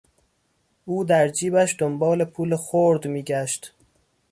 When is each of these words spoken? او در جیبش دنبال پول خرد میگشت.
او 0.85 1.03
در 1.03 1.27
جیبش 1.27 1.75
دنبال 1.79 2.25
پول 2.25 2.55
خرد 2.55 3.07
میگشت. 3.07 3.73